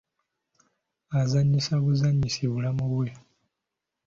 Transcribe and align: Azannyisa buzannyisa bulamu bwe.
Azannyisa 1.19 1.73
buzannyisa 1.83 2.45
bulamu 2.53 2.85
bwe. 2.93 3.07